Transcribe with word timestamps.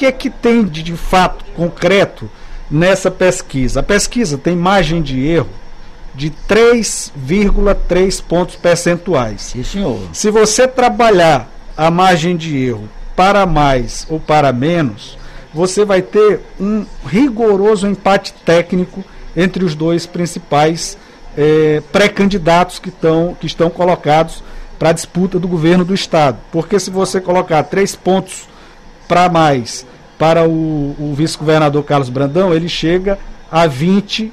que 0.00 0.06
é 0.06 0.12
que 0.12 0.30
tem 0.30 0.64
de, 0.64 0.82
de 0.82 0.96
fato 0.96 1.44
concreto 1.54 2.30
nessa 2.70 3.10
pesquisa? 3.10 3.80
A 3.80 3.82
pesquisa 3.82 4.38
tem 4.38 4.56
margem 4.56 5.02
de 5.02 5.22
erro 5.26 5.50
de 6.14 6.30
3,3 6.48 8.22
pontos 8.22 8.56
percentuais. 8.56 9.42
Sim, 9.42 9.62
senhor. 9.62 10.00
Se 10.14 10.30
você 10.30 10.66
trabalhar 10.66 11.50
a 11.76 11.90
margem 11.90 12.34
de 12.34 12.56
erro 12.56 12.88
para 13.14 13.44
mais 13.44 14.06
ou 14.08 14.18
para 14.18 14.50
menos, 14.54 15.18
você 15.52 15.84
vai 15.84 16.00
ter 16.00 16.40
um 16.58 16.86
rigoroso 17.06 17.86
empate 17.86 18.32
técnico 18.32 19.04
entre 19.36 19.66
os 19.66 19.74
dois 19.74 20.06
principais 20.06 20.96
eh, 21.36 21.82
pré-candidatos 21.92 22.78
que, 22.78 22.90
que 23.38 23.46
estão 23.46 23.68
colocados 23.68 24.42
para 24.78 24.88
a 24.88 24.94
disputa 24.94 25.38
do 25.38 25.46
governo 25.46 25.84
do 25.84 25.92
Estado. 25.92 26.38
Porque 26.50 26.80
se 26.80 26.90
você 26.90 27.20
colocar 27.20 27.62
três 27.64 27.94
pontos 27.94 28.48
para 29.10 29.28
mais 29.28 29.84
para 30.16 30.46
o, 30.46 30.94
o 30.96 31.14
vice-governador 31.16 31.82
Carlos 31.82 32.08
Brandão, 32.08 32.54
ele 32.54 32.68
chega 32.68 33.18
a 33.50 33.66
20%. 33.68 34.30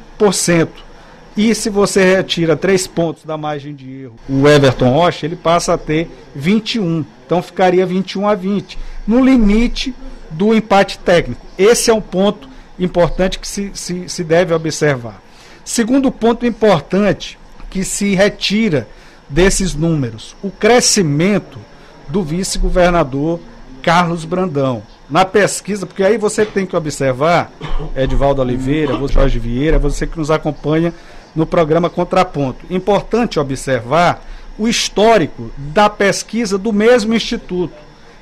E 1.36 1.56
se 1.56 1.68
você 1.72 2.16
retira 2.16 2.56
três 2.56 2.86
pontos 2.86 3.24
da 3.24 3.36
margem 3.36 3.74
de 3.74 4.04
erro, 4.04 4.16
o 4.30 4.48
Everton 4.48 4.92
Rocha, 4.92 5.26
ele 5.26 5.36
passa 5.36 5.74
a 5.74 5.78
ter 5.80 6.08
21. 6.36 7.04
Então 7.26 7.42
ficaria 7.42 7.88
21 7.88 8.28
a 8.28 8.36
20. 8.36 8.78
No 9.08 9.26
limite 9.26 9.96
do 10.30 10.54
empate 10.54 11.00
técnico. 11.00 11.44
Esse 11.58 11.90
é 11.90 11.94
um 11.94 12.02
ponto 12.02 12.48
importante 12.78 13.40
que 13.40 13.48
se, 13.48 13.72
se, 13.74 14.08
se 14.08 14.24
deve 14.24 14.54
observar. 14.54 15.20
Segundo 15.66 16.12
ponto 16.12 16.46
importante 16.46 17.40
que 17.68 17.84
se 17.84 18.14
retira 18.14 18.88
desses 19.28 19.74
números, 19.74 20.36
o 20.44 20.52
crescimento 20.52 21.58
do 22.08 22.22
vice-governador 22.22 23.40
Carlos 23.88 24.26
Brandão. 24.26 24.84
Na 25.10 25.24
pesquisa, 25.24 25.86
porque 25.86 26.04
aí 26.04 26.18
você 26.18 26.46
tem 26.46 26.66
que 26.66 26.76
observar, 26.76 27.50
Edvaldo 27.96 28.42
Oliveira, 28.42 28.92
Jorge 29.08 29.40
Vieira, 29.40 29.80
você 29.80 30.06
que 30.06 30.18
nos 30.18 30.30
acompanha 30.30 30.94
no 31.34 31.46
programa 31.46 31.90
Contraponto. 31.90 32.66
Importante 32.70 33.40
observar 33.40 34.22
o 34.60 34.68
histórico 34.68 35.52
da 35.56 35.90
pesquisa 35.90 36.58
do 36.58 36.74
mesmo 36.74 37.14
instituto, 37.14 37.74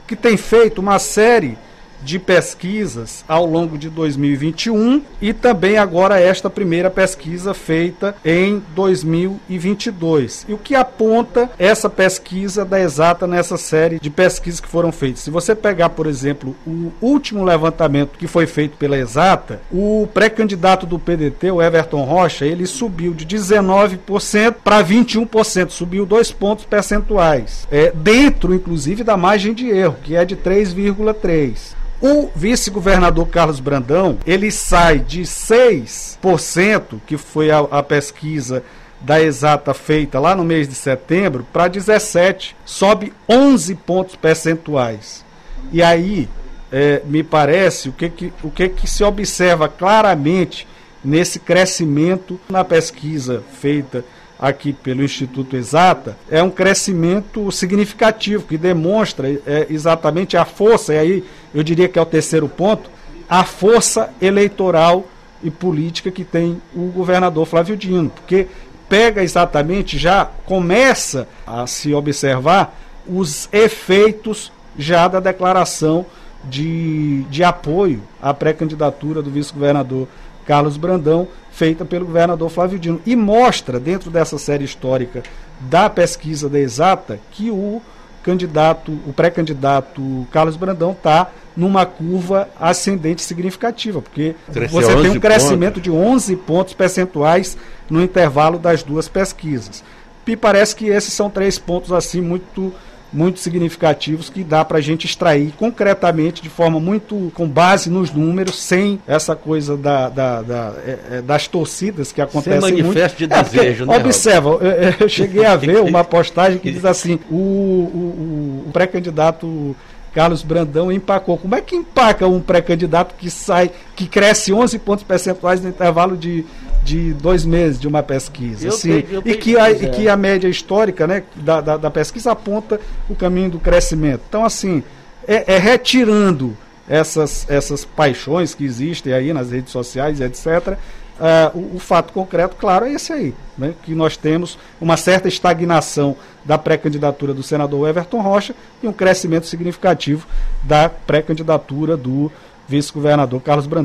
que 0.06 0.16
tem 0.16 0.38
feito 0.38 0.78
uma 0.78 1.00
série 1.00 1.58
de 2.06 2.20
pesquisas 2.20 3.25
ao 3.28 3.45
longo 3.45 3.78
de 3.78 3.89
2021 3.89 5.02
e 5.20 5.34
também 5.34 5.78
agora 5.78 6.20
esta 6.20 6.50
primeira 6.50 6.89
pesquisa 6.89 7.53
feita 7.53 8.16
em 8.23 8.62
2022. 8.75 10.45
E 10.47 10.53
o 10.53 10.58
que 10.58 10.75
aponta 10.75 11.50
essa 11.58 11.89
pesquisa 11.89 12.64
da 12.64 12.80
exata 12.80 13.25
nessa 13.25 13.58
série 13.58 14.00
de 14.00 14.09
pesquisas 14.12 14.59
que 14.59 14.67
foram 14.67 14.92
feitas? 14.92 15.22
Se 15.22 15.31
você 15.31 15.56
pegar, 15.56 15.89
por 15.89 16.06
exemplo, 16.06 16.56
o 16.66 16.92
último 17.02 17.44
levantamento 17.44 18.19
que 18.19 18.28
foi 18.28 18.45
feito 18.45 18.78
pela 18.78 18.97
exata, 18.97 19.59
o 19.72 20.08
pré-candidato 20.14 20.86
do 20.86 21.00
PDT, 21.00 21.50
o 21.50 21.62
Everton 21.62 22.03
Rocha, 22.03 22.45
ele 22.45 22.67
subiu 22.67 23.16
de 23.16 23.25
19% 23.25 24.56
para 24.64 24.84
21%, 24.84 25.72
subiu 25.72 26.06
dois 26.06 26.31
pontos 26.31 26.66
percentuais, 26.66 27.67
é, 27.72 27.92
dentro 27.92 28.53
inclusive 28.53 29.03
da 29.03 29.17
margem 29.17 29.56
de 29.56 29.67
erro, 29.69 29.97
que 30.03 30.16
é 30.16 30.23
de 30.23 30.36
3,3%. 30.36 31.75
O 32.02 32.30
vice-governador 32.36 33.28
Carlos 33.30 33.60
Brandão, 33.60 34.18
ele 34.26 34.52
sai 34.52 35.00
de 35.00 35.22
6%, 35.22 37.00
que 37.06 37.18
foi 37.18 37.52
a, 37.52 37.60
a 37.60 37.82
pesquisa 37.82 38.64
da 39.00 39.22
exata 39.22 39.74
feita 39.74 40.20
lá 40.20 40.36
no 40.36 40.44
mês 40.44 40.68
de 40.68 40.76
setembro, 40.76 41.46
para 41.54 41.68
17, 41.68 42.56
sobe 42.66 43.14
11 43.30 43.76
pontos 43.76 44.16
percentuais. 44.16 45.24
E 45.72 45.82
aí, 45.82 46.28
é, 46.72 47.02
me 47.06 47.24
parece, 47.24 47.90
o 47.90 47.94
que, 47.94 48.09
que, 48.09 48.34
o 48.44 48.52
que, 48.52 48.68
que 48.70 48.88
se 48.88 49.04
observa 49.04 49.70
claramente 49.70 50.68
nesse 51.04 51.40
crescimento 51.40 52.40
na 52.50 52.64
pesquisa 52.64 53.44
feita 53.62 54.04
aqui 54.38 54.74
pelo 54.74 55.04
Instituto 55.04 55.56
Exata, 55.56 56.18
é 56.30 56.44
um 56.44 56.50
crescimento 56.50 57.52
significativo, 57.52 58.46
que 58.46 58.58
demonstra 58.58 59.30
é, 59.46 59.68
exatamente 59.69 60.36
a 60.36 60.44
força, 60.44 60.94
e 60.94 60.98
aí 60.98 61.24
eu 61.56 61.64
diria 61.64 61.88
que 61.88 61.98
é 61.98 62.02
o 62.02 62.06
terceiro 62.06 62.50
ponto, 62.50 62.90
a 63.30 63.46
força 63.46 64.14
eleitoral 64.22 65.06
e 65.42 65.50
política 65.50 66.12
que 66.12 66.26
tem 66.26 66.62
o 66.76 66.88
governador 66.88 67.46
Flávio 67.46 67.78
Dino, 67.78 68.10
porque 68.10 68.48
pega 68.90 69.24
exatamente, 69.24 69.98
já 69.98 70.26
começa 70.46 71.28
a 71.48 71.66
se 71.66 71.94
observar 71.94 72.78
os 73.08 73.48
efeitos 73.52 74.52
já 74.78 75.08
da 75.08 75.20
declaração 75.20 76.06
de, 76.44 77.24
de 77.24 77.44
apoio 77.44 78.02
à 78.22 78.34
pré-candidatura 78.34 79.22
do 79.22 79.32
vice-governador 79.32 80.08
Carlos 80.46 80.78
Brandão, 80.78 81.28
feita 81.52 81.86
pelo 81.86 82.06
governador 82.06 82.50
Flávio 82.50 82.78
Dino. 82.78 83.02
E 83.06 83.16
mostra, 83.16 83.80
dentro 83.80 84.12
dessa 84.12 84.38
série 84.38 84.66
histórica 84.66 85.24
da 85.60 85.90
pesquisa 85.90 86.50
da 86.50 86.60
Exata, 86.60 87.20
que 87.32 87.50
o 87.50 87.82
candidato, 88.22 88.92
o 89.08 89.14
pré-candidato 89.14 90.28
Carlos 90.32 90.56
Brandão 90.56 90.92
está 90.92 91.30
numa 91.56 91.86
curva 91.86 92.50
ascendente 92.60 93.22
significativa, 93.22 94.02
porque 94.02 94.36
Cresceu 94.52 94.82
você 94.82 94.96
tem 95.02 95.12
um 95.12 95.20
crescimento 95.20 95.76
pontos. 95.76 95.84
de 95.84 95.92
11 95.92 96.36
pontos 96.38 96.74
percentuais 96.74 97.58
no 97.90 98.02
intervalo 98.02 98.60
das 98.60 98.84
duas 98.84 99.08
pesquisas. 99.08 99.84
E 100.28 100.36
parece 100.36 100.76
que 100.76 100.88
esses 100.88 101.14
são 101.14 101.30
três 101.30 101.58
pontos 101.60 101.92
assim 101.92 102.20
muito 102.20 102.74
muito 103.14 103.40
significativos 103.40 104.30
que 104.30 104.44
dá 104.44 104.66
para 104.66 104.80
a 104.80 104.82
gente 104.82 105.06
extrair 105.06 105.54
concretamente, 105.58 106.42
de 106.42 106.50
forma 106.50 106.80
muito 106.80 107.32
com 107.34 107.48
base 107.48 107.90
nos 107.90 108.12
números, 108.12 108.62
sem 108.62 109.00
essa 109.08 109.36
coisa 109.36 109.78
da, 109.78 110.10
da, 110.10 110.42
da 110.42 110.74
é, 110.86 111.00
é 111.12 111.22
das 111.22 111.48
torcidas 111.48 112.12
que 112.12 112.22
acontecem 112.22 112.62
sem 112.62 112.84
manifesto 112.84 113.20
muito. 113.22 113.34
de 113.34 113.44
desejo, 113.44 113.84
é, 113.86 113.88
né? 113.88 113.98
Observa, 113.98 114.50
eu, 114.50 114.94
eu, 115.00 115.10
cheguei 115.10 115.46
a 115.46 115.56
ver 115.56 115.80
uma 115.80 116.04
postagem 116.04 116.60
que 116.60 116.70
diz 116.70 116.84
assim: 116.84 117.18
o, 117.30 117.36
o, 117.36 118.64
o 118.68 118.70
pré-candidato 118.74 119.76
Carlos 120.16 120.42
Brandão 120.42 120.90
empacou. 120.90 121.38
Como 121.38 121.53
é 121.53 121.62
que 121.62 121.76
empaca 121.76 122.26
um 122.26 122.40
pré-candidato 122.40 123.16
que 123.16 123.30
sai, 123.30 123.70
que 123.98 124.08
cresce 124.08 124.53
11 124.53 124.80
pontos 124.80 125.03
percentuais 125.03 125.62
no 125.62 125.68
intervalo 125.68 126.16
de 126.16 126.46
de 126.86 127.14
dois 127.14 127.44
meses 127.44 127.80
de 127.80 127.88
uma 127.88 128.03
pesquisa. 128.03 128.70
Assim, 128.70 129.04
e, 129.25 129.34
que 129.34 129.58
a, 129.58 129.72
e 129.72 129.90
que 129.90 130.08
a 130.08 130.16
média 130.16 130.48
histórica 130.48 131.08
né, 131.08 131.24
da, 131.36 131.59
da, 131.59 131.78
da, 131.78 131.90
pesquisa 131.90 132.31
aponta 132.31 132.80
o 133.09 133.16
caminho 133.16 133.50
do 133.50 133.59
crescimento. 133.59 134.22
Então, 134.30 134.46
assim, 134.46 134.84
é, 135.28 135.56
é, 135.56 135.58
retirando 135.58 136.56
essas, 136.88 137.50
essas 137.50 137.84
paixões 137.84 138.54
que 138.54 138.64
existem 138.64 139.14
aí 139.14 139.34
nas 139.34 139.50
redes 139.50 139.72
sociais, 139.72 140.22
etc., 140.22 140.78
uh, 141.20 141.58
o, 141.58 141.76
o, 141.76 141.80
fato 141.80 142.14
concreto, 142.14 142.56
claro, 142.56 142.86
é 142.86 142.94
esse 142.94 143.12
aí, 143.14 143.34
né, 143.58 143.74
que 143.84 143.94
nós 143.94 144.18
temos 144.18 144.58
uma 144.80 144.98
certa 144.98 145.28
estagnação 145.28 146.16
da 146.44 146.58
pré-candidatura 146.58 147.34
do 147.34 147.44
senador 147.44 147.88
Everton 147.90 148.22
Rocha 148.22 148.56
e 148.81 148.88
um 148.88 148.94
crescimento 148.94 149.48
significativo 149.48 150.28
da 150.64 150.90
pré-candidatura 150.90 151.98
do 151.98 152.31
vice-governador 152.68 153.42
Carlos 153.42 153.68
Brandão. 153.68 153.84